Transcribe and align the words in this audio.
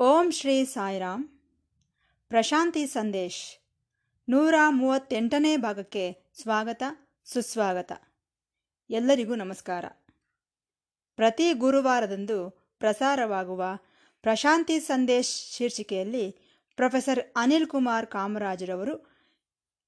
ಓಂ 0.00 0.30
ಶ್ರೀ 0.30 0.64
ಸಾಯಿರಾಮ್. 0.64 1.28
ಪ್ರಶಾಂತಿ 2.28 2.86
ಸಂದೇಶ್. 2.86 3.68
ನೂರ 4.28 4.54
ಮೂವತ್ತೆಂಟನೇ 4.68 5.56
ಭಾಗಕ್ಕೆ 5.56 6.32
ಸ್ವಾಗತ, 6.42 6.82
ಸುಸ್ವಾಗತ. 7.24 7.92
ಎಲ್ಲರಿಗೂ 8.90 9.34
ನಮಸ್ಕಾರ. 9.34 9.84
ಪ್ರತಿ 11.16 11.52
ಗುರುವಾರದಂದು 11.52 12.50
ಪ್ರಸಾರವಾಗುವ 12.78 13.64
ಪ್ರಶಾಂತಿ 14.22 14.80
ಸಂದೇಶ್ 14.80 15.56
ಶೀರ್ಷಿಕೆಯಲ್ಲಿ 15.56 16.30
ಪ್ರೊಫೆಸರ್ 16.76 17.32
ಅನಿಲ್ 17.36 17.66
ಕುಮಾರ್ 17.66 18.06
ಕಾಮರಾಜರವರು 18.06 19.07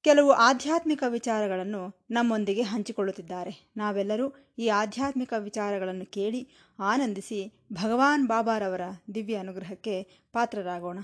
ಕೆಲವು 0.03 0.31
ಆಧ್ಯಾತ್ಮಿಕ 0.33 1.05
ವಿಚಾರಗಳನ್ನು 1.09 2.07
ನಮ್ಮೊಂದಿಗೆ 2.11 2.63
ಹಂಚಿಕೊಳ್ಳುತ್ತಿದ್ದಾರೆ. 2.63 3.71
ನಾವೆಲ್ಲರೂ 3.77 4.35
ಈ 4.59 4.69
ಆಧ್ಯಾತ್ಮಿಕ 4.69 5.33
ವಿಚಾರಗಳನ್ನು 5.39 6.07
ಕೇಳಿ 6.07 6.49
ಆನಂದಿಸಿ 6.79 7.53
ಭಗವಾನ್ 7.73 8.29
ಬಾಬಾರವರ 8.29 8.81
ದಿವ್ಯ 9.15 9.37
ಅನುಗ್ರಹಕ್ಕೆ 9.37 10.03
ಪಾತ್ರರಾಗೋಣ. 10.33 10.99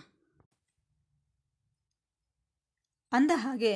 ಅಂದ 3.12 3.30
ಹಾಗೆ 3.34 3.72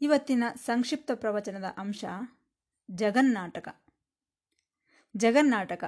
ಇವತ್ತಿನ 0.00 0.44
ಸಂಕ್ಷಿಪ್ತ 0.56 1.10
ಪ್ರವಚನದ 1.14 1.64
ಅಂಶ 1.76 2.04
ಜಗನ್ನಾಟಕ. 2.90 3.68
ಜಗನ್ನಾಟಕ 5.16 5.84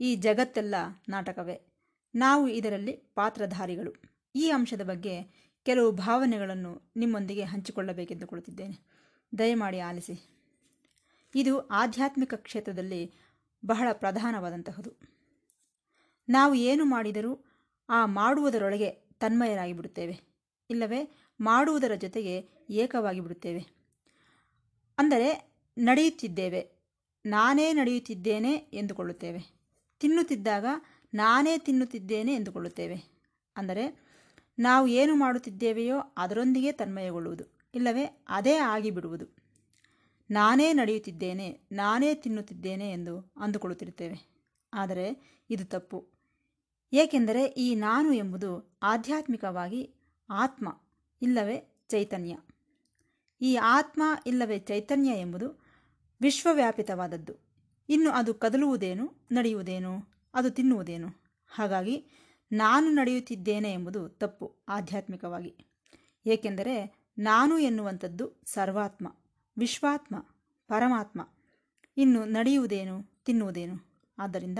ಈ 0.00 0.16
ಜಗತ್ತೆಲ್ಲ 0.16 0.74
ನಾಟಕವೇ. 1.08 1.72
ನಾವು 2.14 2.48
ಇದರಲ್ಲಿ 2.48 2.92
ಪಾತ್ರಧಾರಿಗಳು. 2.92 3.92
ಈ 4.34 4.50
ಅಂಶದ 4.50 4.82
ಬಗ್ಗೆ 4.82 5.42
ಕೆಲವು 5.64 5.92
ಭಾವನೆಗಳನ್ನು 5.92 6.92
ನಿಮ್ಮೊಂದಿಗೆ 6.96 7.44
ಹಂಚಿಕೊಳ್ಳಬೇಕೆಂದುಕೊಳ್ಳುತ್ತಿದ್ದೇನೆ 7.44 8.78
ದಯಮಾಡಿ 9.38 9.80
ಆಲಿಸಿ. 9.80 10.28
ಇದು 11.34 11.66
ಆಧ್ಯಾತ್ಮಿಕ 11.66 12.34
ಕ್ಷೇತ್ರದಲ್ಲಿ 12.34 13.12
ಬಹಳ 13.66 13.88
ಪ್ರಧಾನವಾದಂತಹದು. 13.92 14.92
ನಾವು 16.28 16.54
ಏನು 16.54 16.84
ಮಾಡಿದರೂ 16.84 17.44
ಆ 17.88 18.06
ಮಾಡುವುದರೊಳಗೆ 18.06 18.90
ತನ್ಮಯರಾಗಿ 18.90 19.72
ಬಿಡುತ್ತೇವೆ. 19.72 20.20
ಇಲ್ಲವೇ, 20.70 21.10
ಮಾಡುವುದರ 21.40 21.94
ಜೊತೆಗೆ 21.94 22.48
ಏಕವಾಗಿ 22.70 23.20
ಬಿಡುತ್ತೇವೆ. 23.20 23.66
ಅಂದರೆ, 24.98 25.52
ನಡೆಯುತ್ತಿದ್ದೇವೆ. 25.78 26.70
ನಾನೇ 27.26 27.72
ನಡೆಯುತ್ತಿದ್ದೇನೆ 27.72 28.54
ಎಂದುಕೊಳ್ಳುತ್ತೇವೆ. 28.54 29.40
ತಿನ್ನುತ್ತಿದ್ದಾಗ 30.00 30.64
ನಾನೇ 31.14 31.58
ತಿನ್ನುತ್ತಿದ್ದೇನೆ 31.58 32.34
ಎಂದುಕೊಳ್ಳುತ್ತೇವೆ. 32.34 33.04
ಅಂದರೆ 33.56 34.11
ನಾವು 34.58 34.86
ಏನು 34.86 35.14
ಮಾಡುತ್ತಿದ್ದೇವೆಯೋ 35.14 35.98
ಅದರೊಂದಿಗೆ 36.16 36.72
ತನ್ಮಯಗೊಳ್ಳುವುದು, 36.72 37.44
ಇಲ್ಲವೇ 37.74 38.24
ಅದೇ 38.28 38.56
ಆಗಿಬಿಡುವುದು. 38.56 39.26
ನಾನೇ 40.30 40.72
ನಡೆಯುತ್ತಿದ್ದೇನೆ, 40.72 41.60
ನಾನೇ 41.72 42.14
ತಿನ್ನುತ್ತಿದ್ದೇನೆ 42.14 42.90
ಎಂದು 42.90 43.32
ಅಂದುಕೊಳ್ಳುತ್ತಿರುತ್ತೇವೆ. 43.36 44.32
ಆದರೆ 44.72 45.06
ಇದು 45.50 45.64
ತಪ್ಪು. 45.64 46.08
ಏಕೆಂದರೆ 46.92 47.44
ಈ 47.44 47.74
ನಾನು 47.74 48.12
ಎಂಬುದು 48.12 48.78
ಆಧ್ಯಾತ್ಮಿಕವಾಗಿ 48.82 49.94
ಆತ್ಮ, 50.30 50.80
ಇಲ್ಲವೇ 51.22 51.84
ಚೈತನ್ಯ. 51.88 52.36
ಈ 53.40 53.56
ಆತ್ಮ, 53.56 54.02
ಇಲ್ಲವೇ 54.26 54.58
ಚೈತನ್ಯ 54.58 55.10
ಎಂಬುದು 55.10 55.64
ವಿಶ್ವವ್ಯಾಪಿತವಾದದ್ದು. 56.20 57.34
ಇನ್ನು 57.88 58.10
ಅದು 58.10 58.34
ಕದಲುವುದೇನು, 58.34 59.28
ನಡೆಯುವುದೇನು, 59.32 59.92
ಅದು 60.34 60.50
ತಿನ್ನುವುದೇನು? 60.50 61.08
ಹಾಗಾಗಿ 61.48 62.06
ನಾನು 62.52 62.90
ನಡೆಯುತ್ತಿದ್ದೇನೆ 62.90 63.72
ಎಂಬುದು 63.72 64.08
ತಪ್ಪು 64.08 64.56
ಆಧ್ಯಾತ್ಮಿಕವಾಗಿ. 64.68 65.54
ಏಕೆಂದರೆ 66.26 66.96
ನಾನು 67.18 67.58
ಎನ್ನುವಂಥದ್ದು 67.58 68.40
ಸರ್ವಾತ್ಮ, 68.44 69.16
ವಿಶ್ವಾತ್ಮ, 69.58 70.16
ಪರಮಾತ್ಮ. 70.68 71.28
ಇನ್ನು 71.96 72.24
ನಡೆಯುವುದೇನು, 72.24 73.22
ತಿನ್ನುವುದೇನು? 73.24 73.92
ಆದ್ದರಿಂದ 74.18 74.58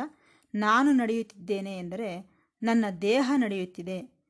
ನಾನು 0.54 0.92
ನಡೆಯುತ್ತಿದ್ದೇನೆ 0.92 1.78
ಎಂದರೆ 1.78 2.30
ನನ್ನ 2.62 2.84
ದೇಹ 3.02 3.32
ನಡೆಯುತ್ತಿದೆ. 3.36 4.22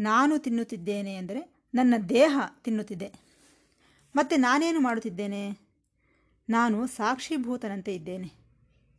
ನಾನು 0.00 0.38
ತಿನ್ನುತ್ತಿದ್ದೇನೆ 0.38 1.14
ಎಂದರೆ 1.14 1.68
ನನ್ನ 1.74 1.94
ದೇಹ 2.08 2.40
ತಿನ್ನುತ್ತಿದೆ. 2.64 3.12
ಮತ್ತು 4.16 4.36
ನಾನೇನು 4.36 4.80
ಮಾಡುತ್ತಿದ್ದೇನೆ? 4.80 5.58
ನಾನು 6.48 6.86
ಸಾಕ್ಷಿಭೂತನಂತೆ 6.86 7.94
ಇದ್ದೇನೆ. 7.94 8.32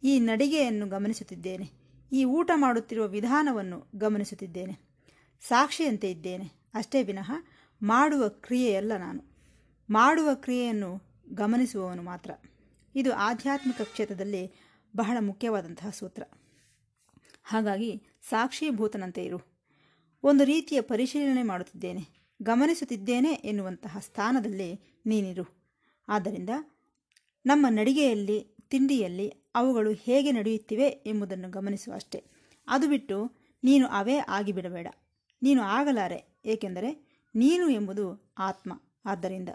ಈ 0.04 0.20
ನಡಿಗೆಯನ್ನು 0.20 0.88
ಗಮನಿಸುತ್ತಿದ್ದೇನೆ. 0.88 1.83
ಈ 2.14 2.26
ಊಟ 2.26 2.52
ಮಾಡುತ್ತಿರುವ 2.56 3.08
ವಿಧಾನವನ್ನು 3.08 3.88
ಗಮನಿಸುತ್ತಿದ್ದೇನೆ. 3.96 4.80
ಸಾಕ್ಷಿಯಂತೆ 5.48 6.12
ಇದ್ದೇನೆ. 6.12 6.52
ಅಷ್ಟೇ 6.74 7.04
ವಿನಃ 7.04 7.32
ಮಾಡುವ 7.82 8.28
ಕ್ರಿಯೆಯಲ್ಲ 8.28 8.92
ನಾನು. 8.98 9.24
ಮಾಡುವ 9.90 10.30
ಕ್ರಿಯೆಯನ್ನು 10.34 11.02
ಗಮನಿಸುವವನು 11.34 12.04
ಮಾತ್ರ. 12.04 12.32
ಇದು 12.96 13.14
ಆಧ್ಯಾತ್ಮಿಕ 13.14 13.82
ಕ್ಷೇತ್ರದಲ್ಲಿ 13.82 14.54
ಬಹಳ 14.96 15.18
ಮುಖ್ಯವಾದಂತಹ 15.20 15.90
ಸೂತ್ರ. 15.90 16.24
ಹಾಗಾಗಿ 17.44 18.04
ಸಾಕ್ಷೀಭೂತನಂತೆ 18.30 19.24
ಇರು. 19.24 19.40
ಒಂದು 20.24 20.44
ರೀತಿಯ 20.44 20.82
ಪರಿಶೀಲನೆ 20.82 21.44
ಮಾಡುತ್ತಿದ್ದೇನೆ. 21.44 22.08
ಗಮನಿಸುತ್ತಿದ್ದೇನೆ 22.42 23.32
ಎನ್ನುವಂತಹ 23.32 23.98
ಸ್ಥಾನದಲ್ಲಿ 24.00 25.02
ನೀನಿರು. 25.06 25.64
ಆದ್ದರಿಂದ 26.08 26.50
ನಮ್ಮ 27.46 27.66
ನಡಿಗೆಯಲ್ಲಿ, 27.70 28.58
ತಿಂಡಿಯಲ್ಲಿ 28.70 29.43
ಅವುಗಳು 29.56 29.92
ಹೇಗೆ 29.92 30.32
ನಡೆಯುತ್ತಿವೆ 30.32 30.88
ಎಂಬುದನ್ನು 30.88 31.50
ಗಮನಿಸು 31.50 31.94
ಅಷ್ಟೇ. 31.94 32.26
ಅದು 32.68 32.88
ಬಿಟ್ಟು 32.88 33.32
ನೀನು 33.64 33.88
ಅವೇ 33.88 34.18
ಆಗಿಬಿಡಬೇಡ. 34.18 34.88
ನೀನು 35.42 35.62
ಆಗಲಾರೆ, 35.62 36.42
ಏಕೆಂದರೆ 36.46 37.14
ನೀನು 37.36 37.70
ಎಂಬುದು 37.70 38.34
ಆತ್ಮ. 38.38 38.82
ಆದ್ದರಿಂದ 39.06 39.50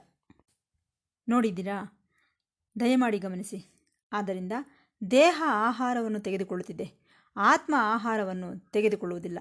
ನೋಡಿದ್ದೀರಾ? 1.28 2.06
ದಯಮಾಡಿ 2.80 3.18
ಗಮನಿಸಿ. 3.18 3.74
ಆದ್ದರಿಂದ 4.12 4.52
ದೇಹ 5.10 5.42
ಆಹಾರವನ್ನು 5.46 6.20
ತೆಗೆದುಕೊಳ್ಳುತ್ತಿದೆ 6.20 7.08
ಆತ್ಮ 7.36 7.74
ಆಹಾರವನ್ನು 7.78 8.70
ತೆಗೆದುಕೊಳ್ಳುವುದಿಲ್ಲ. 8.70 9.38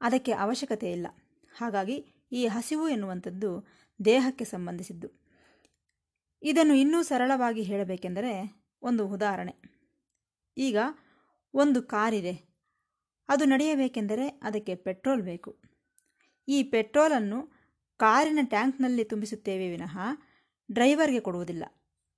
ಅದಕ್ಕೆ 0.00 0.32
ಅವಶ್ಯಕತೆ 0.32 0.92
ಇಲ್ಲ. 0.92 1.06
ಹಾಗಾಗಿ 1.56 1.94
ಈ 2.32 2.46
ಹಸಿವು 2.46 2.88
ಎನ್ನುವಂಥದ್ದು 2.88 3.66
ದೇಹಕ್ಕೆ 4.04 4.44
ಸಂಬಂಧಿಸಿದ್ದು. 4.44 5.08
ಇದನ್ನು 6.42 6.74
ಇನ್ನೂ 6.74 7.02
ಸರಳವಾಗಿ 7.02 7.62
ಹೇಳಬೇಕೆಂದರೆ 7.62 8.62
ಒಂದು 8.82 9.08
ಉದಾಹರಣೆ. 9.08 9.79
ಈಗ 10.56 10.76
ಒಂದು 11.54 11.82
ಕಾರಿದೆ. 11.82 12.50
ಅದು 13.28 13.44
ನಡೆಯಬೇಕೆಂದರೆ 13.44 14.28
ಅದಕ್ಕೆ 14.28 14.74
ಪೆಟ್ರೋಲ್ 14.74 15.22
ಬೇಕು. 15.22 15.60
ಈ 16.48 16.62
ಪೆಟ್ರೋಲನ್ನು 16.62 17.60
ಕಾರಿನ 17.96 18.38
ಟ್ಯಾಂಕ್ನಲ್ಲಿ 18.42 19.04
ತುಂಬಿಸುತ್ತೇವೆ 19.04 19.70
ವಿನಃ 19.70 19.98
ಡ್ರೈವರ್ಗೆ 20.72 21.20
ಕೊಡುವುದಿಲ್ಲ. 21.20 21.64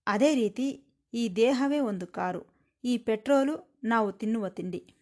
ಅದೇ 0.06 0.34
ರೀತಿ 0.34 0.86
ಈ 1.14 1.28
ದೇಹವೇ 1.36 1.78
ಒಂದು 1.78 2.06
ಕಾರು. 2.06 2.70
ಈ 2.84 2.98
ಪೆಟ್ರೋಲು 2.98 3.80
ನಾವು 3.84 4.12
ತಿನ್ನುವ 4.12 4.48
ತಿಂಡಿ. 4.48 4.96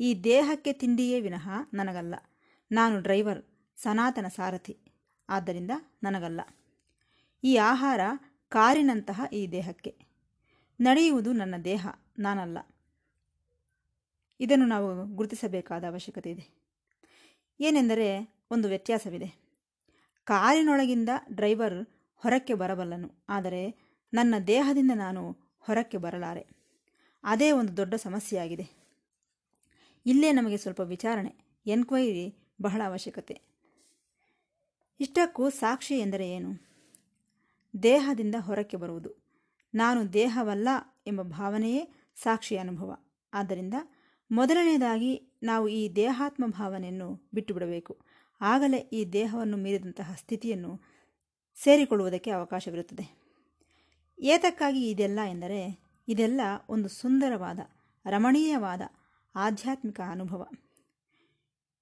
ಈ 0.00 0.20
ದೇಹಕ್ಕೆ 0.24 0.72
ತಿಂಡಿಯೇ 0.72 1.20
ವಿನಃ 1.20 1.48
ನನಗಲ್ಲ. 1.74 2.14
ನಾನು 2.72 3.00
ಡ್ರೈವರ್, 3.00 3.44
ಸನಾತನ 3.76 4.26
ಸಾರಥಿ. 4.28 4.78
ಆದ್ದರಿಂದ 5.28 5.70
ನನಗಲ್ಲ. 6.02 6.40
ಈ 7.44 7.56
ಆಹಾರ 7.56 8.00
ಕಾರಿನಂತಹ 8.48 9.24
ಈ 9.32 9.46
ದೇಹಕ್ಕೆ. 9.46 9.98
ನಡೆಯುವುದು 10.80 11.32
ನನ್ನ 11.32 11.54
ದೇಹ. 11.64 11.88
ನಾನಲ್ಲ. 12.18 12.58
ಇದನ್ನು 14.40 14.66
ನಾವು 14.66 15.06
ಗುರುತಿಸಬೇಕಾದ 15.06 15.84
ಅವಶ್ಯಕತೆ 15.84 16.30
ಇದೆ. 16.30 16.62
ಏನೆಂದರೆ 17.60 18.34
ಒಂದು 18.50 18.68
ವ್ಯತ್ಯಾಸವಿದೆ. 18.68 19.42
ಕಾರಿನೊಳಗಿಂದ 20.24 21.08
ಡ್ರೈವರ್ 21.32 21.86
ಹೊರಕ್ಕೆ 22.16 22.54
ಬರಬಲ್ಲನು, 22.54 23.24
ಆದರೆ 23.28 23.92
ನನ್ನ 24.14 24.34
ದೇಹದಿಂದ 24.46 24.90
ನಾನು 24.94 25.36
ಹೊರಕ್ಕೆ 25.60 25.96
ಬರಲಾರೆ. 25.96 26.46
ಅದೇ 27.24 27.52
ಒಂದು 27.52 27.76
ದೊಡ್ಡ 27.76 27.94
ಸಮಸ್ಯೆಯಾಗಿದೆ. 27.94 28.82
ಇಲ್ಲೇ 30.06 30.32
ನಮಗೆ 30.32 30.56
ಸ್ವಲ್ಪ 30.56 30.80
ವಿಚಾರಣೆ, 30.80 31.34
ಎನ್ಕ್ವೈರಿ 31.66 32.34
ಬಹಳ 32.62 32.82
ಅವಶ್ಯಕತೆ. 32.86 33.40
ಇಷ್ಟಕ್ಕೂ 35.00 35.50
ಸಾಕ್ಷಿ 35.50 35.98
ಎಂದರೆ 35.98 36.30
ಏನು? 36.30 36.72
ದೇಹದಿಂದ 37.82 38.34
ಹೊರಕ್ಕೆ 38.40 38.76
ಬರುವುದು. 38.76 39.10
ನಾನು 39.74 40.12
ದೇಹವಲ್ಲ 40.12 40.68
ಎಂಬ 41.06 41.22
ಭಾವನೆಯೇ 41.22 42.01
ಸಾಕ್ಷಿ 42.14 42.56
ಅನುಭವ. 42.56 42.96
ಆದ್ದರಿಂದ 43.34 43.74
ಮೊದಲನೆಯದಾಗಿ 44.32 45.40
ನಾವು 45.42 45.68
ಈ 45.68 45.94
ದೇಹಾತ್ಮ 45.96 46.44
ಭಾವನೆಯನ್ನು 46.46 47.30
ಬಿಟ್ಟು 47.34 47.54
ಬಿಡಬೇಕು 47.54 48.00
ಆಗಲೇ 48.40 48.76
ಈ 48.76 49.04
ದೇಹವನ್ನು 49.04 49.56
ಮೀರಿದಂತಹ 49.56 50.14
ಸ್ಥಿತಿಯನ್ನು 50.14 50.80
ಸೇರಿಕೊಳ್ಳುವುದಕ್ಕೆ 51.62 52.30
ಅವಕಾಶವಿರುತ್ತದೆ. 52.30 53.22
ಏತಕ್ಕಾಗಿ 54.18 54.90
ಇದೆಲ್ಲ 54.90 55.18
ಎಂದರೆ, 55.28 55.80
ಇದೆಲ್ಲ 56.08 56.40
ಒಂದು 56.68 56.88
ಸುಂದರವಾದ, 56.88 57.58
ರಮಣೀಯವಾದ, 58.10 58.80
ಆಧ್ಯಾತ್ಮಿಕ 59.34 60.00
ಅನುಭವ. 60.00 60.46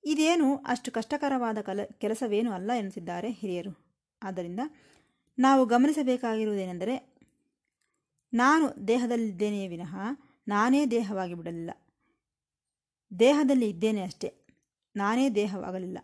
ಇದೇನು 0.05 0.57
ಅಷ್ಟು 0.57 0.93
ಕಷ್ಟಕರವಾದ 0.93 1.59
ಕಲ, 1.61 1.81
ಕೆಲಸವೇನೂ 1.99 2.53
ಅಲ್ಲ 2.53 2.71
ಎನಿಸಿದ್ದಾರೆ 2.79 3.31
ಹಿರಿಯರು. 3.31 4.01
ಆದ್ದರಿಂದ 4.23 4.61
ನಾವು 5.39 5.67
ಗಮನಿಸಬೇಕಾಗಿರುವುದೇನೆಂದರೆ 5.67 7.10
ನಾನು 8.33 8.89
ದೇಹದಲ್ಲಿದ್ದೇನೆಯೇ 8.89 9.69
ವಿನಃ 9.69 9.97
ನಾನೇ 10.49 10.87
ದೇಹವಾಗಿ 10.87 11.35
ಬಿಡಲಿಲ್ಲ. 11.35 11.71
ದೇಹದಲ್ಲಿ 13.19 13.69
ಇದ್ದೇನೆ 13.69 14.03
ಅಷ್ಟೇ. 14.03 14.47
ನಾನೇ 14.97 15.31
ದೇಹವಾಗಲಿಲ್ಲ. 15.31 15.99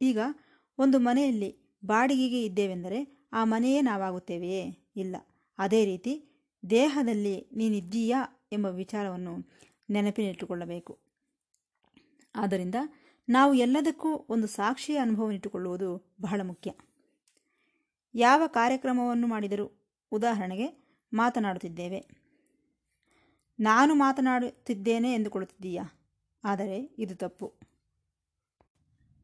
ಈಗ 0.00 0.18
ಒಂದು 0.78 0.98
ಮನೆಯಲ್ಲಿ 0.98 1.78
ಬಾಡಿಗೆಗೆ 1.84 2.44
ಇದ್ದೇವೆಂದರೆ 2.44 3.28
ಆ 3.32 3.44
ಮನೆಯೇ 3.44 3.80
ನಾವಾಗುತ್ತೇವೆಯೇ? 3.80 4.90
ಇಲ್ಲ. 4.96 5.16
ಅದೇ 5.58 5.84
ರೀತಿ 5.84 6.42
ದೇಹದಲ್ಲಿ 6.70 7.48
ನೀನಿದ್ದೀಯಾ 7.52 8.48
ಎಂಬ 8.52 8.66
ವಿಚಾರವನ್ನು 8.66 9.36
ನೆನಪಿನಿಟ್ಟುಕೊಳ್ಳಬೇಕು. 9.90 10.98
ಆದ್ದರಿಂದ 12.34 12.74
ನಾವು 13.28 13.54
ಎಲ್ಲದಕ್ಕೂ 13.54 14.26
ಒಂದು 14.28 14.46
ಸಾಕ್ಷಿಯ 14.46 14.96
ಅನುಭವನಿಟ್ಟುಕೊಳ್ಳುವುದು 14.96 16.14
ಬಹಳ 16.20 16.40
ಮುಖ್ಯ. 16.44 16.72
ಯಾವ 18.14 18.42
ಕಾರ್ಯಕ್ರಮವನ್ನು 18.46 19.26
ಮಾಡಿದರೂ, 19.26 19.96
ಉದಾಹರಣೆಗೆ 20.12 20.83
ಮಾತನಾಡುತ್ತಿದ್ದೇವೆ. 21.14 22.08
ನಾನು 23.60 23.94
ಮಾತನಾಡುತ್ತಿದ್ದೇನೆ 23.94 25.14
ಎಂದುಕೊಳ್ಳುತ್ತಿದ್ದೀಯಾ? 25.14 25.84
ಆದರೆ 26.44 26.78
ಇದು 26.98 27.16
ತಪ್ಪು. 27.16 27.54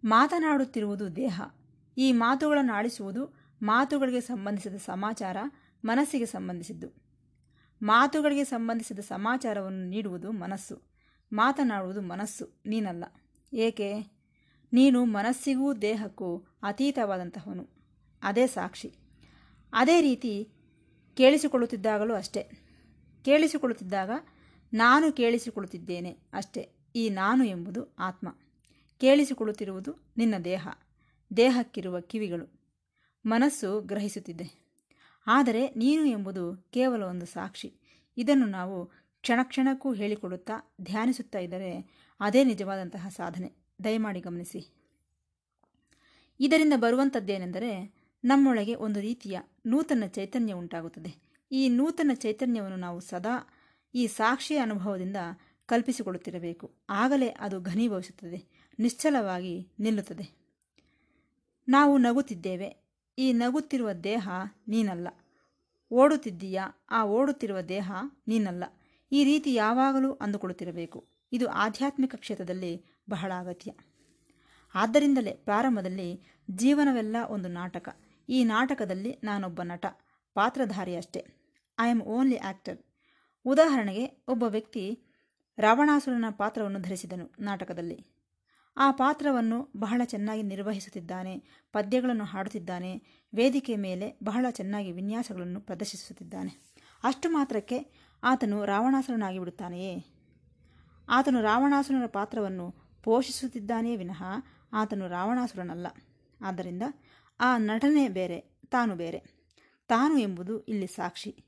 ಮಾತನಾಡುತ್ತಿರುವುದು 0.04 1.16
ದೇಹ. 1.16 1.42
ಈ 1.96 2.12
ಮಾತುಗಳನ್ನು 2.12 2.72
ಆಡಿಸುವುದು 2.72 3.40
ಮಾತುಗಳಿಗೆ 3.62 4.20
ಸಂಬಂಧಿಸಿದ 4.20 4.76
ಸಮಾಚಾರ, 4.76 5.36
ಮನಸ್ಸಿಗೆ 5.84 6.26
ಸಂಬಂಧಿಸಿದ್ದು. 6.26 6.88
ಮಾತುಗಳಿಗೆ 7.82 8.44
ಸಂಬಂಧಿಸಿದ 8.44 8.98
ಸಮಾಚಾರವನ್ನು 8.98 9.88
ನೀಡುವುದು 9.88 10.32
ಮನಸ್ಸು. 10.32 10.82
ಮಾತನಾಡುವುದು 11.32 12.00
ಮನಸ್ಸು, 12.00 12.62
ನೀನಲ್ಲ. 12.66 13.04
ಏಕೆ? 13.52 13.94
ನೀನು 14.72 15.04
ಮನಸ್ಸಿಗೂ 15.04 15.74
ದೇಹಕ್ಕೂ 15.74 16.46
ಅತೀತವಾದಂತಹವನು. 16.62 17.68
ಅದೇ 18.22 18.46
ಸಾಕ್ಷಿ. 18.46 18.92
ಅದೇ 19.72 20.00
ರೀತಿ 20.00 20.52
ಕೇಳಿಸಿಕೊಳ್ಳುತ್ತಿದ್ದಾಗಲೂ 21.20 22.14
ಅಷ್ಟೇ. 22.14 22.50
ಕೇಳಿಸಿಕೊಳ್ಳುತ್ತಿದ್ದಾಗ 23.24 24.10
ನಾನು 24.72 25.12
ಕೇಳಿಸಿಕೊಳ್ಳುತ್ತಿದ್ದೇನೆ 25.12 26.18
ಅಷ್ಟೇ. 26.32 26.72
ಈ 26.96 27.08
ನಾನು 27.08 27.44
ಎಂಬುದು 27.44 27.94
ಆತ್ಮ. 27.98 28.36
ಕೇಳಿಸಿಕೊಳ್ಳುತ್ತಿರುವುದು 29.00 29.94
ನಿನ್ನ 30.16 30.34
ದೇಹ. 30.44 30.68
ದೇಹಕ್ಕಿರುವ 31.36 32.00
ಕಿವಿಗಳು. 32.00 32.60
ಮನಸ್ಸು 33.26 33.80
ಗ್ರಹಿಸುತ್ತಿದೆ. 33.80 34.76
ಆದರೆ 35.26 35.66
ನೀನು 35.66 36.04
ಎಂಬುದು 36.04 36.66
ಕೇವಲ 36.72 37.02
ಒಂದು 37.02 37.26
ಸಾಕ್ಷಿ. 37.26 37.74
ಇದನ್ನು 38.16 38.46
ನಾವು 38.46 38.86
ಕ್ಷಣಕ್ಷಣಕ್ಕೂ 39.20 39.92
ಹೇಳಿಕೊಡುತ್ತಾ 39.92 40.74
ಧ್ಯಾನಿಸುತ್ತಾ 40.82 41.38
ಇದ್ದರೆ 41.38 41.90
ಅದೇ 42.20 42.44
ನಿಜವಾದಂತಹ 42.44 43.08
ಸಾಧನೆ. 43.08 43.52
ದಯಮಾಡಿ 43.84 44.20
ಗಮನಿಸಿ. 44.20 44.74
ಇದರಿಂದ 46.40 46.72
ಬರುವಂಥದ್ದೇನೆಂದರೆ 46.76 47.99
ನಮ್ಮೊಳಗೆ 48.24 48.74
ಒಂದು 48.74 49.00
ರೀತಿಯ 49.00 49.40
ನೂತನ 49.66 50.04
ಚೈತನ್ಯ 50.06 50.52
ಉಂಟಾಗುತ್ತದೆ. 50.52 51.30
ಈ 51.52 51.68
ನೂತನ 51.68 52.10
ಚೈತನ್ಯವನ್ನು 52.14 52.76
ನಾವು 52.76 53.00
ಸದಾ 53.00 53.48
ಈ 53.94 54.06
ಸಾಕ್ಷಿಯ 54.06 54.58
ಅನುಭವದಿಂದ 54.58 55.16
ಕಲ್ಪಿಸಿಕೊಳ್ಳುತ್ತಿರಬೇಕು. 55.66 56.74
ಆಗಲೇ 56.90 57.28
ಅದು 57.28 57.60
ಘನೀಭವಿಸುತ್ತದೆ, 57.60 58.68
ನಿಶ್ಚಲವಾಗಿ 58.78 59.68
ನಿಲ್ಲುತ್ತದೆ. 59.80 60.40
ನಾವು 61.68 61.98
ನಗುತ್ತಿದ್ದೇವೆ. 61.98 62.76
ಈ 63.18 63.32
ನಗುತ್ತಿರುವ 63.32 63.92
ದೇಹ 63.92 64.28
ನೀನಲ್ಲ. 64.68 65.08
ಓಡುತ್ತಿದ್ದೀಯಾ? 65.92 66.86
ಆ 66.90 67.04
ಓಡುತ್ತಿರುವ 67.04 67.60
ದೇಹ 67.60 67.92
ನೀನಲ್ಲ. 68.28 68.64
ಈ 69.12 69.24
ರೀತಿ 69.24 69.54
ಯಾವಾಗಲೂ 69.54 70.12
ಅಂದುಕೊಳ್ಳುತ್ತಿರಬೇಕು. 70.12 71.08
ಇದು 71.32 71.48
ಆಧ್ಯಾತ್ಮಿಕ 71.48 72.14
ಕ್ಷೇತ್ರದಲ್ಲಿ 72.14 72.84
ಬಹಳ 73.10 73.32
ಅಗತ್ಯ. 73.38 73.72
ಆದ್ದರಿಂದಲೇ 74.74 75.32
ಪ್ರಾರಂಭದಲ್ಲಿ 75.32 76.22
ಜೀವನವೆಲ್ಲ 76.50 77.16
ಒಂದು 77.28 77.48
ನಾಟಕ. 77.48 78.00
ಈ 78.30 78.44
ನಾಟಕದಲ್ಲಿ 78.44 79.20
ನಾನೊಬ್ಬ 79.24 79.62
ನಟ 79.62 79.86
ಪಾತ್ರಧಾರಿ 80.34 80.96
ಅಷ್ಟೇ 80.96 81.26
ಐ 81.80 81.90
ಆಮ್ 81.90 82.02
ಓನ್ಲಿ 82.02 82.36
ಆ್ಯಕ್ಟರ್ 82.36 82.78
ಉದಾಹರಣೆಗೆ, 83.44 84.24
ಒಬ್ಬ 84.28 84.42
ವ್ಯಕ್ತಿ 84.42 85.02
ರಾವಣಾಸುರನ 85.58 86.24
ಪಾತ್ರವನ್ನು 86.30 86.80
ಧರಿಸಿದನು 86.80 87.34
ನಾಟಕದಲ್ಲಿ. 87.40 88.06
ಆ 88.76 88.90
ಪಾತ್ರವನ್ನು 88.90 89.72
ಬಹಳ 89.76 90.02
ಚೆನ್ನಾಗಿ 90.04 90.42
ನಿರ್ವಹಿಸುತ್ತಿದ್ದಾನೆ, 90.42 91.38
ಪದ್ಯಗಳನ್ನು 91.72 92.24
ಹಾಡುತ್ತಿದ್ದಾನೆ, 92.24 93.02
ವೇದಿಕೆ 93.34 93.76
ಮೇಲೆ 93.76 94.18
ಬಹಳ 94.24 94.46
ಚೆನ್ನಾಗಿ 94.50 94.92
ವಿನ್ಯಾಸಗಳನ್ನು 94.92 95.60
ಪ್ರದರ್ಶಿಸುತ್ತಿದ್ದಾನೆ. 95.60 96.74
ಅಷ್ಟು 97.04 97.30
ಮಾತ್ರಕ್ಕೆ 97.30 97.86
ಆತನು 98.22 98.64
ರಾವಣಾಸುರನಾಗಿ 98.64 99.38
ಬಿಡುತ್ತಾನೆಯೇ? 99.38 100.04
ಆತನು 101.08 101.42
ರಾವಣಾಸುರನ 101.42 102.06
ಪಾತ್ರವನ್ನು 102.06 102.74
ಪೋಷಿಸುತ್ತಿದ್ದಾನೆಯೇ 103.02 103.96
ವಿನಃ 103.96 104.22
ಆತನು 104.72 105.08
ರಾವಣಾಸುರನಲ್ಲ. 105.08 105.86
ಆದ್ದರಿಂದ 106.44 106.82
ಆ 107.40 107.58
ನಟನೆ 107.58 108.08
ಬೇರೆ, 108.08 108.40
ತಾನು 108.70 108.96
ಬೇರೆ. 108.96 109.18
ತಾನು 109.88 110.18
ಎಂಬುದು 110.18 110.60
ಇಲ್ಲಿ 110.60 110.86
ಸಾಕ್ಷಿ. 110.86 111.44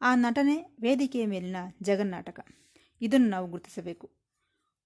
ಆ 0.00 0.14
ನಟನೆ 0.14 0.76
ವೇದಿಕೆಯ 0.80 1.26
ಮೇಲಿನ 1.26 1.56
ಜಗನ್ನಾಟಕ. 1.82 2.46
ಇದನ್ನು 3.00 3.28
ನಾವು 3.28 3.48
ಗುರುತಿಸಬೇಕು. 3.48 4.10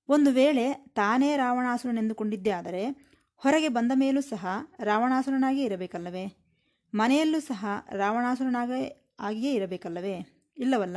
ಒಂದು 0.08 0.31
ವೇಳೆ 0.31 0.72
ತಾನೇ 0.72 1.37
ರಾವಣಾಸುರನೆಂದುಕೊಂಡಿದ್ದೇ 1.37 2.50
ಆದರೆ, 2.50 3.11
ಹೊರಗೆ 3.37 3.69
ಬಂದ 3.69 3.93
ಮೇಲೂ 3.94 4.20
ಸಹ 4.20 4.46
ರಾವಣಾಸುರನಾಗಿಯೇ 4.81 5.64
ಇರಬೇಕಲ್ಲವೇ? 5.64 6.37
ಮನೆಯಲ್ಲೂ 6.94 7.40
ಸಹ 7.40 7.67
ರಾವಣಾಸುರನಾಗೇ 7.93 9.12
ಆಗಿಯೇ 9.20 9.55
ಇರಬೇಕಲ್ಲವೇ? 9.55 10.44
ಇಲ್ಲವಲ್ಲ? 10.58 10.96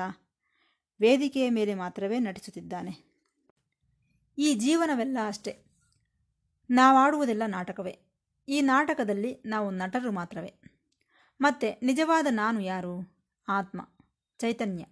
ವೇದಿಕೆಯ 1.01 1.49
ಮೇಲೆ 1.49 1.73
ಮಾತ್ರವೇ 1.73 2.19
ನಟಿಸುತ್ತಿದ್ದಾನೆ. 2.19 3.13
ಈ 4.37 4.53
ಜೀವನವೆಲ್ಲ 4.53 5.17
ಅಷ್ಟೇ. 5.27 5.65
ನಾವಾಡುವುದೆಲ್ಲ 6.69 7.43
ನಾಟಕವೇ. 7.47 8.12
ಈ 8.47 8.61
ನಾಟಕದಲ್ಲಿ 8.61 9.41
ನಾವು 9.45 9.71
ನಟರು 9.71 10.11
ಮಾತ್ರವೇ. 10.11 10.53
ಮತ್ತೆ 11.41 11.79
ನಿಜವಾದ 11.83 12.27
ನಾನು 12.29 12.59
ಯಾರು? 12.59 13.15
ಆತ್ಮ, 13.47 13.89
ಚೈತನ್ಯ. 14.37 14.85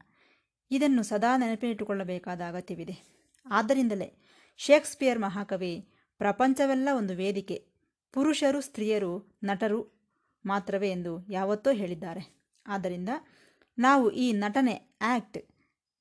ಇದನ್ನು 0.71 1.03
ಸದಾ 1.03 1.37
ನೆನಪಿನಟ್ಟುಕೊಳ್ಳಬೇಕಾದ 1.37 2.41
ಅಗತ್ಯವಿದೆ. 2.47 3.11
ಆದ್ದರಿಂದಲೇ 3.45 4.13
ಶೇಕ್ಸ್ಪಿಯರ್ 4.57 5.19
ಮಹಾಕವಿ 5.19 5.89
ಪ್ರಪಂಚವೆಲ್ಲ 6.17 6.89
ಒಂದು 6.97 7.15
ವೇದಿಕೆ. 7.15 7.67
ಪುರುಷರು, 8.13 8.61
ಸ್ತ್ರೀಯರು, 8.61 9.39
ನಟರು 9.43 10.01
ಮಾತ್ರವೇ 10.45 10.91
ಎಂದು 10.91 11.27
ಯಾವತ್ತೋ 11.29 11.71
ಹೇಳಿದ್ದಾರೆ. 11.71 12.51
ಆದ್ದರಿಂದ 12.67 13.09
ನಾವು 13.77 14.11
ಈ 14.11 14.33
ನಟನೆ 14.33 14.97
ಆ್ಯಕ್ಟ್ 15.01 15.37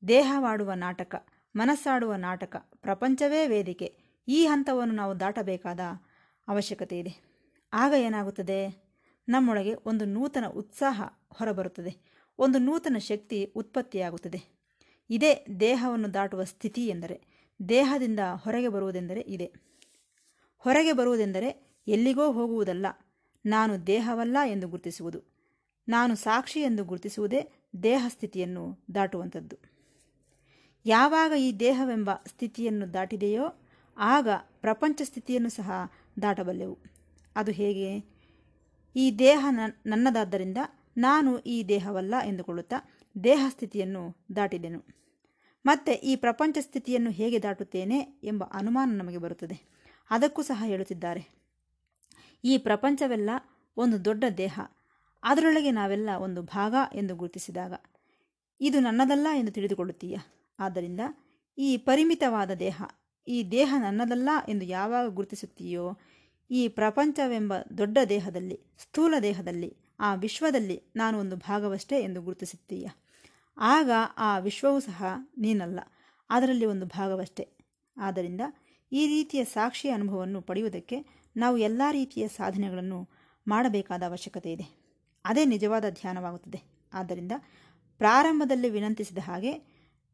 ದೇಹವಾಡುವ 0.09 0.73
ನಾಟಕ, 0.73 1.27
ಮನಸ್ಸಾಡುವ 1.57 2.15
ನಾಟಕ, 2.15 2.57
ಪ್ರಪಂಚವೇ 2.57 3.47
ವೇದಿಕೆ 3.47 3.97
ಈ 4.29 4.47
ಹಂತವನ್ನು 4.47 4.95
ನಾವು 4.95 5.21
ದಾಟಬೇಕಾದ 5.21 5.81
ಅವಶ್ಯಕತೆ 6.49 6.99
ಇದೆ 6.99 7.30
ಆಗ 7.73 7.93
ಏನಾಗುತ್ತದೆ? 7.99 8.91
ನಮ್ಮೊಳಗೆ 9.29 9.75
ಒಂದು 9.87 10.05
ನೂತನ 10.05 10.45
ಉತ್ಸಾಹ 10.47 11.03
ಹೊರಬರುತ್ತದೆ. 11.33 11.97
ಒಂದು 12.39 12.59
ನೂತನ 12.59 12.97
ಶಕ್ತಿ 12.99 13.45
ಉತ್ಪತ್ತಿಯಾಗುತ್ತದೆ. 13.45 14.61
ಇದೇ 15.11 15.47
ದೇಹವನ್ನು 15.61 16.15
ದಾಟುವ 16.15 16.45
ಸ್ಥಿತಿ 16.45 16.87
ಎಂದರೆ 16.87 17.21
ದೇಹದಿಂದ 17.69 18.21
ಹೊರಗೆ 18.37 18.69
ಬರುವುದೆಂದರೆ 18.69 19.21
ಇದೆ. 19.21 19.53
ಹೊರಗೆ 20.59 20.93
ಬರುವುದೆಂದರೆ 20.93 21.81
ಎಲ್ಲಿಗೋ 21.89 22.33
ಹೋಗುವುದಲ್ಲ. 22.33 22.87
ನಾನು 23.47 23.87
ದೇಹವಲ್ಲ 23.87 24.37
ಎಂದು 24.47 24.69
ಗುರುತಿಸುವುದು. 24.69 25.21
ನಾನು 25.89 26.17
ಸಾಕ್ಷಿ 26.17 26.61
ಎಂದು 26.61 26.85
ಗುರುತಿಸುವುದೇ 26.85 27.53
ದೇಹ 27.83 28.05
ಸ್ಥಿತಿಯನ್ನು 28.09 28.85
ದಾಟುವಂಥದ್ದು. 28.95 29.57
ಯಾವಾಗ 30.87 31.33
ಈ 31.33 31.53
ದೇಹವೆಂಬ 31.53 32.11
ಸ್ಥಿತಿಯನ್ನು 32.27 32.95
ದಾಟಿದೆಯೋ 32.95 33.63
ಆಗ 33.99 34.29
ಪ್ರಪಂಚ 34.61 35.03
ಸ್ಥಿತಿಯನ್ನು 35.05 35.49
ಸಹ 35.49 35.71
ದಾಟಬಲ್ಲೆವು. 36.23 37.00
ಅದು 37.41 37.53
ಹೇಗೆ? 37.53 37.91
ಈ 38.97 39.05
ದೇಹ 39.19 39.47
ನನ್ನದಾದ್ದರಿಂದ 39.87 40.59
ನಾನು 40.97 41.39
ಈ 41.39 41.57
ದೇಹವಲ್ಲ 41.65 42.15
ಎಂದುಕೊಳ್ಳುತ್ತಾ 42.25 42.79
ದೇಹ 43.25 43.47
ಸ್ಥಿತಿಯನ್ನು 43.49 44.03
ದಾಟಿದೆನು. 44.37 44.81
ಮತ್ತೆ 45.67 45.93
ಈ 45.93 46.17
ಪ್ರಪಂಚ 46.17 46.59
ಸ್ಥಿತಿಯನ್ನು 46.61 47.11
ಹೇಗೆ 47.11 47.39
ದಾಟುತ್ತೇನೆ 47.43 47.99
ಎಂಬ 48.25 48.45
ಅನುಮಾನ 48.53 48.91
ನಮಗೆ 48.97 49.19
ಬರುತ್ತದೆ. 49.19 49.57
ಅದಕ್ಕೂ 50.11 50.43
ಸಹ 50.43 50.63
ಹೇಳುತ್ತಿದ್ದಾರೆ. 50.67 51.23
ಈ 52.45 52.59
ಪ್ರಪಂಚವೆಲ್ಲ 52.59 53.31
ಒಂದು 53.77 54.05
ದೊಡ್ಡ 54.05 54.25
ದೇಹ. 54.39 54.61
ಅದರೊಳಗೆ 55.23 55.71
ನಾವೆಲ್ಲ 55.71 56.11
ಒಂದು 56.21 56.43
ಭಾಗ 56.43 56.75
ಎಂದು 56.93 57.15
ಗುರುತಿಸಿದಾಗ 57.17 57.75
ಇದು 58.61 58.81
ನನ್ನದಲ್ಲ 58.81 59.27
ಎಂದು 59.35 59.53
ತಿಳಿದುಕೊಳ್ಳುತ್ತೀಯ? 59.53 60.17
ಆದ್ದರಿಂದ 60.59 61.01
ಈ 61.59 61.77
ಪರಿಮಿತವಾದ 61.77 62.51
ದೇಹ, 62.51 62.83
ಈ 63.29 63.39
ದೇಹ 63.51 63.75
ನನ್ನದಲ್ಲ 63.79 64.31
ಎಂದು 64.49 64.65
ಯಾವಾಗ 64.65 65.07
ಗುರುತಿಸುತ್ತೀಯೋ 65.09 65.85
ಈ 66.51 66.69
ಪ್ರಪಂಚವೆಂಬ 66.69 67.55
ದೊಡ್ಡ 67.79 67.99
ದೇಹದಲ್ಲಿ, 68.09 68.61
ಸ್ಥೂಲ 68.79 69.15
ದೇಹದಲ್ಲಿ, 69.23 69.77
ಆ 70.01 70.15
ವಿಶ್ವದಲ್ಲಿ 70.15 70.83
ನಾನು 70.97 71.19
ಒಂದು 71.19 71.37
ಭಾಗವಷ್ಟೇ 71.37 72.01
ಎಂದು 72.01 72.23
ಗುರುತಿಸುತ್ತೀಯ. 72.23 72.89
ಆಗ 73.59 73.91
ಆ 74.19 74.39
ವಿಶ್ವವೂ 74.39 74.81
ಸಹ 74.81 75.05
ನೀನಲ್ಲ, 75.39 75.81
ಅದರಲ್ಲಿ 76.31 76.67
ಒಂದು 76.67 76.87
ಭಾಗವಷ್ಟೇ. 76.87 77.49
ಆದ್ದರಿಂದ 77.97 78.41
ಈ 78.93 79.07
ರೀತಿಯ 79.07 79.45
ಸಾಕ್ಷಿ 79.45 79.89
ಅನುಭವವನ್ನು 79.89 80.43
ಪಡೆಯುವುದಕ್ಕೆ 80.43 81.07
ನಾವು 81.37 81.59
ಎಲ್ಲ 81.59 81.83
ರೀತಿಯ 81.91 82.29
ಸಾಧನೆಗಳನ್ನು 82.29 83.09
ಮಾಡಬೇಕಾದ 83.47 84.03
ಅವಶ್ಯಕತೆ 84.03 84.53
ಇದೆ. 84.53 84.67
ಅದೇ 85.25 85.45
ನಿಜವಾದ 85.45 85.85
ಧ್ಯಾನವಾಗುತ್ತದೆ. 85.91 86.63
ಆದ್ದರಿಂದ 86.93 87.33
ಪ್ರಾರಂಭದಲ್ಲಿ 87.99 88.71
ವಿನಂತಿಸಿದ 88.71 89.19
ಹಾಗೆ 89.19 89.53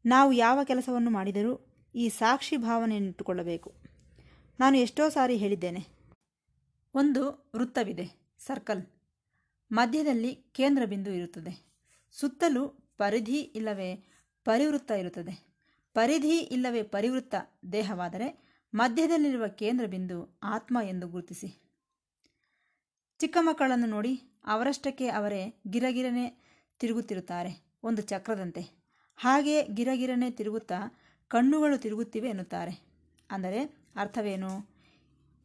ನಾವು 0.07 0.33
ಯಾವ 0.33 0.65
ಕೆಲಸವನ್ನು 0.65 1.11
ಮಾಡಿದರೂ 1.11 1.61
ಈ 1.95 2.09
ಸಾಕ್ಷಿ 2.09 2.57
ಭಾವನೆಯನ್ನಿಟ್ಟುಕೊಳ್ಳಬೇಕು. 2.57 3.75
ನಾನು 4.61 4.77
ಎಷ್ಟೋ 4.77 5.09
ಸಾರಿ 5.09 5.37
ಹೇಳಿದ್ದೇನೆ 5.37 5.96
ಒಂದು 6.97 7.51
ವೃತ್ತವಿದೆ, 7.57 8.37
ಸರ್ಕಲ್. 8.39 8.87
ಮಧ್ಯದಲ್ಲಿ 9.73 10.35
ಕೇಂದ್ರ 10.35 10.85
ಬಿಂದು 10.85 11.11
ಇರುತ್ತದೆ. 11.11 11.67
ಸುತ್ತಲೂ 12.13 12.69
ಪರಿಧಿ 12.99 13.41
ಇಲ್ಲವೇ 13.41 14.05
ಪರಿವೃತ್ತ 14.45 14.91
ಇರುತ್ತದೆ. 14.91 15.65
ಪರಿಧಿ 15.95 16.39
ಇಲ್ಲವೇ 16.39 16.83
ಪರಿವೃತ್ತ 16.83 17.35
ದೇಹವಾದರೆ 17.73 18.47
ಮಧ್ಯದಲ್ಲಿರುವ 18.75 19.49
ಕೇಂದ್ರ 19.49 19.87
ಬಿಂದು 19.87 20.39
ಆತ್ಮ 20.43 20.79
ಎಂದು 20.83 21.09
ಗುರುತಿಸಿ. 21.09 21.49
ಚಿಕ್ಕ 23.19 23.37
ಮಕ್ಕಳನ್ನು 23.41 23.87
ನೋಡಿ 23.87 24.21
ಅವರಷ್ಟಕ್ಕೆ 24.45 25.09
ಅವರೇ 25.09 25.63
ಗಿರಗಿರನೆ 25.71 26.25
ತಿರುಗುತ್ತಿರುತ್ತಾರೆ. 26.79 27.77
ಒಂದು 27.83 28.03
ಚಕ್ರದಂತೆ. 28.03 28.61
ಹಾಗೆ 29.17 29.63
ಗಿರಗಿರನೆ 29.63 30.31
ತಿರುಗುತ್ತಾ 30.31 30.75
ಕಣ್ಣುಗಳು 31.29 31.79
ತಿರುಗುತ್ತಿವೆ 31.79 32.29
ಎನ್ನುತ್ತಾರೆ. 32.29 32.81
ಅಂದರೆ 33.31 33.61
ಅರ್ಥವೇನು? 33.97 34.76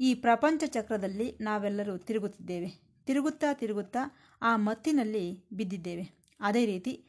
ಈ 0.01 0.15
ಪ್ರಪಂಚ 0.15 0.63
ಚಕ್ರದಲ್ಲಿ 0.67 1.37
ನಾವೆಲ್ಲರೂ 1.41 1.97
ತಿರುಗುತ್ತಿದ್ದೇವೆ. 1.97 2.81
ತಿರುಗುತ್ತಾ 3.05 3.53
ತಿರುಗುತ್ತಾ 3.53 3.99
ಆ 4.41 4.55
ಮತ್ತಿನಲ್ಲಿ 4.55 5.43
ಬಿದ್ದಿದ್ದೇವೆ. 5.53 6.09
ಅದೇ 6.39 6.65
ರೀತಿ 6.65 7.05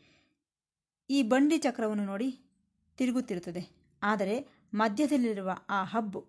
ಈ 1.10 1.22
ಬಂಡಿ 1.22 1.58
ಚಕ್ರವನ್ನು 1.58 2.04
ನೋಡಿ 2.04 2.40
ತಿರುಗುತ್ತಿರುತ್ತದೆ. 2.96 3.92
ಆದರೆ 4.02 4.48
ಮಧ್ಯದಲ್ಲಿರುವ 4.74 5.50
ಆ 5.68 5.84
ಹಬ್ಬು 5.84 6.26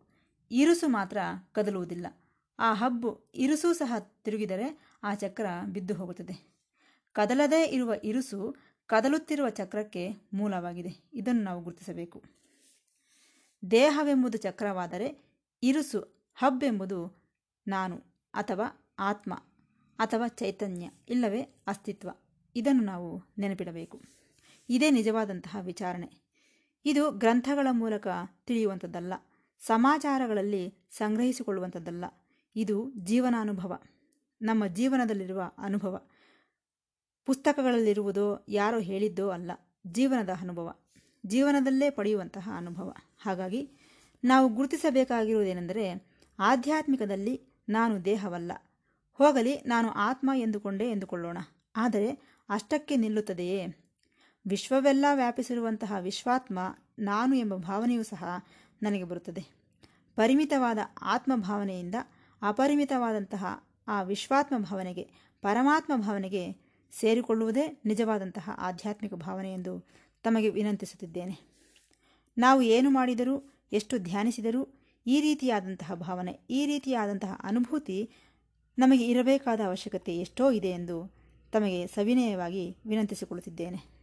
ಇರುಸು 0.51 0.87
ಮಾತ್ರ 0.87 1.17
ಕದಲುವುದಿಲ್ಲ. 1.51 2.07
ಆ 2.59 2.73
ಹಬ್ಬು 2.73 3.31
ಇರುಸು 3.35 3.73
ಸಹ 3.73 3.93
ತಿರುಗಿದರೆ 3.99 4.97
ಆ 5.03 5.15
ಚಕ್ರ 5.15 5.45
ಬಿದ್ದು 5.65 5.93
ಹೋಗುತ್ತದೆ. 5.93 6.53
ಕದಲದೇ 7.13 7.65
ಇರುವ 7.65 7.93
ಇರುಸು 8.03 8.55
ಕದಲುತ್ತಿರುವ 8.85 9.49
ಚಕ್ರಕ್ಕೆ 9.49 10.09
ಮೂಲವಾಗಿದೆ. 10.33 11.09
ಇದನ್ನು 11.13 11.43
ನಾವು 11.43 11.63
ಗುರುತಿಸಬೇಕು. 11.63 12.23
ದೇಹವೆಂಬುದು 13.71 14.37
ಚಕ್ರವಾದರೆ 14.37 15.33
ಇರುಸು 15.63 16.22
ಹಬ್ಬೆಂಬುದು 16.35 17.23
ನಾನು 17.67 18.01
ಅಥವಾ 18.33 18.93
ಆತ್ಮ 18.99 19.33
ಅಥವಾ 19.99 20.27
ಚೈತನ್ಯ 20.27 20.89
ಇಲ್ಲವೇ 21.09 21.41
ಅಸ್ತಿತ್ವ. 21.41 22.09
ಇದನ್ನು 22.55 22.83
ನಾವು 22.83 23.23
ನೆನಪಿಡಬೇಕು. 23.37 24.01
ಇದೇ 24.69 24.89
ನಿಜವಾದಂತಹ 24.89 25.57
ವಿಚಾರಣೆ. 25.61 26.09
ಇದು 26.85 27.11
ಗ್ರಂಥಗಳ 27.11 27.67
ಮೂಲಕ 27.71 28.07
ತಿಳಿಯುವಂಥದ್ದಲ್ಲ. 28.45 29.13
ಸಮಾಚಾರಗಳಲ್ಲಿ 29.59 30.87
ಸಂಗ್ರಹಿಸಿಕೊಳ್ಳುವಂಥದ್ದಲ್ಲ. 30.91 32.05
ಇದು 32.55 32.91
ಜೀವನಾನುಭವ. 32.91 33.79
ನಮ್ಮ 34.41 34.67
ಜೀವನದಲ್ಲಿರುವ 34.67 35.51
ಅನುಭವ. 35.57 36.07
ಪುಸ್ತಕಗಳಲ್ಲಿರುವುದೋ 37.25 38.45
ಯಾರೋ 38.49 38.79
ಹೇಳಿದ್ದೋ 38.79 39.29
ಅಲ್ಲ. 39.29 39.51
ಜೀವನದ 39.87 40.29
ಅನುಭವ. 40.41 40.75
ಜೀವನದಲ್ಲೇ 41.25 41.89
ಪಡೆಯುವಂತಹ 41.89 42.49
ಅನುಭವ. 42.55 42.93
ಹಾಗಾಗಿ 43.21 43.69
ನಾವು 44.23 44.49
ಗುರುತಿಸಬೇಕಾಗಿರುವುದೇನೆಂದರೆ 44.49 46.12
ಆಧ್ಯಾತ್ಮಿಕದಲ್ಲಿ 46.43 47.41
ನಾನು 47.69 48.05
ದೇಹವಲ್ಲ. 48.05 48.51
ಹೋಗಲಿ, 49.13 49.61
ನಾನು 49.61 49.89
ಆತ್ಮ 49.89 50.31
ಎಂದುಕೊಂಡೇ 50.35 50.91
ಎಂದುಕೊಳ್ಳೋಣ. 50.91 51.37
ಆದರೆ 51.75 52.11
ಅಷ್ಟಕ್ಕೆ 52.49 52.95
ನಿಲ್ಲುತ್ತದೆಯೇ? 52.95 53.65
ವಿಶ್ವವೆಲ್ಲ 54.47 55.05
ವ್ಯಾಪಿಸಿರುವಂತಹ 55.15 55.95
ವಿಶ್ವಾತ್ಮ 55.99 56.59
ನಾನು 56.99 57.35
ಎಂಬ 57.35 57.55
ಭಾವನೆಯೂ 57.55 58.03
ಸಹ 58.03 58.23
ನನಗೆ 58.83 59.03
ಬರುತ್ತದೆ. 59.03 59.45
ಪರಿಮಿತವಾದ 60.15 60.77
ಆತ್ಮ 61.01 61.35
ಭಾವನೆಯಿಂದ 61.35 61.95
ಅಪರಿಮಿತವಾದಂತಹ 62.41 63.63
ಆ 63.87 64.01
ವಿಶ್ವಾತ್ಮ 64.01 64.57
ಭಾವನೆಗೆ, 64.57 65.09
ಪರಮಾತ್ಮ 65.41 65.95
ಭಾವನೆಗೆ 65.95 66.51
ಸೇರಿಕೊಳ್ಳುವುದೇ 66.99 67.81
ನಿಜವಾದಂತಹ 67.85 68.49
ಆಧ್ಯಾತ್ಮಿಕ 68.57 69.13
ಭಾವನೆ 69.13 69.53
ಎಂದು 69.53 69.87
ತಮಗೆ 70.23 70.49
ವಿನಂತಿಸುತ್ತಿದ್ದೇನೆ. 70.49 71.39
ನಾವು 72.37 72.61
ಏನು 72.61 72.89
ಮಾಡಿದರೂ, 72.89 73.49
ಎಷ್ಟು 73.71 73.97
ಧ್ಯಾನಿಸಿದರೂ 73.97 74.82
ಈ 75.05 75.21
ರೀತಿಯಾದಂತಹ 75.21 75.93
ಭಾವನೆ, 75.93 76.31
ಈ 76.49 76.65
ರೀತಿಯಾದಂತಹ 76.65 77.39
ಅನುಭೂತಿ 77.43 78.11
ನಮಗೆ 78.79 79.07
ಇರಬೇಕಾದ 79.07 79.59
ಅವಶ್ಯಕತೆ 79.65 80.17
ಎಷ್ಟೋ 80.17 80.51
ಇದೆ 80.51 80.67
ಎಂದು 80.67 81.15
ತಮಗೆ 81.51 81.87
ಸವಿನಯವಾಗಿ 81.87 82.77
ವಿನಂತಿಸಿಕೊಳ್ಳುತ್ತಿದ್ದೇನೆ. 82.85 83.93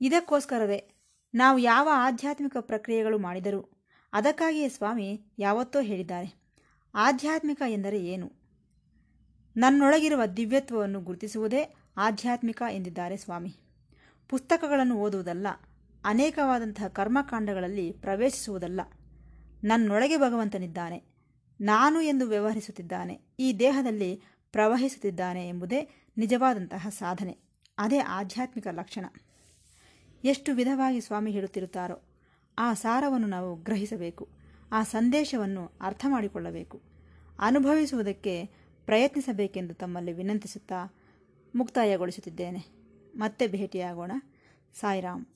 ಇದಕ್ಕೋಸ್ಕರವೇ 0.00 0.90
ನಾವು 1.34 1.58
ಯಾವ 1.58 1.88
ಆಧ್ಯಾತ್ಮಿಕ 1.92 2.56
ಪ್ರಕ್ರಿಯೆಗಳು 2.60 3.18
ಮಾಡಿದರೂ 3.18 3.70
ಅದಕ್ಕಾಗಿಯೇ 4.12 4.68
ಸ್ವಾಮಿ 4.68 5.20
ಯಾವತ್ತೋ 5.38 5.80
ಹೇಳಿದ್ದಾರೆ. 5.80 6.34
ಆಧ್ಯಾತ್ಮಿಕ 6.94 7.62
ಎಂದರೆ 7.68 8.04
ಏನು? 8.04 8.32
ನನ್ನೊಳಗಿರುವ 9.56 10.26
ದಿವ್ಯತ್ವವನ್ನು 10.26 11.00
ಗುರುತಿಸುವುದೇ 11.00 11.74
ಆಧ್ಯಾತ್ಮಿಕ 11.96 12.62
ಎಂದಿದ್ದಾರೆ 12.70 13.16
ಸ್ವಾಮಿ. 13.16 13.56
ಪುಸ್ತಕಗಳನ್ನು 14.28 14.96
ಓದುವುದಲ್ಲ, 14.96 15.46
ಅನೇಕವಾದಂತಹ 16.04 16.88
ಕರ್ಮಕಾಂಡಗಳಲ್ಲಿ 16.88 17.92
ಪ್ರವೇಶಿಸುವುದಲ್ಲ. 17.92 18.80
ನನ್ನೊಳಗೆ 19.66 20.16
ಭಗವಂತನಿದ್ದಾನೆ. 20.16 21.02
ನಾನು 21.60 22.00
ಎಂದು 22.00 22.26
ವ್ಯವಹರಿಸುತ್ತಿದ್ದಾನೆ. 22.26 23.20
ಈ 23.38 23.52
ದೇಹದಲ್ಲಿ 23.58 24.22
ಪ್ರವಹಿಸುತ್ತಿದ್ದಾನೆ 24.52 25.48
ಎಂಬುದೇ 25.48 25.88
ನಿಜವಾದಂತಹ 26.16 26.88
ಸಾಧನೆ. 26.88 27.38
ಅದೇ 27.78 27.98
ಆಧ್ಯಾತ್ಮಿಕ 27.98 28.66
ಲಕ್ಷಣ. 28.66 29.04
ಎಷ್ಟು 30.24 30.54
ವಿಧವಾಗಿ 30.54 31.00
ಸ್ವಾಮಿ 31.00 31.30
ಹೇಳುತ್ತಿರುತ್ತಾರೋ, 31.30 32.02
ಆ 32.58 32.74
ಸಾರವನ್ನು 32.74 33.26
ನಾವು 33.26 33.56
ಗ್ರಹಿಸಬೇಕು. 33.56 34.28
ಆ 34.72 34.82
ಸಂದೇಶವನ್ನು 34.82 35.72
ಅರ್ಥ 35.80 36.06
ಮಾಡಿಕೊಳ್ಳಬೇಕು. 36.08 36.82
ಅನುಭವಿಸುವುದಕ್ಕೆ 37.38 38.50
ಪ್ರಯತ್ನಿಸಬೇಕೆಂದು 38.86 39.74
ತಮ್ಮಲ್ಲಿ 39.74 40.12
ವಿನಂತಿಸುತ್ತಾ 40.12 40.94
ಮುಕ್ತಾಯಗೊಳಿಸುತ್ತಿದ್ದೇನೆ. 41.54 42.66
ಮತ್ತೆ 43.16 43.46
ಭೇಟಿಯಾಗೋಣ. 43.46 44.12
ಸಾಯಿರಾಮ್. 44.80 45.26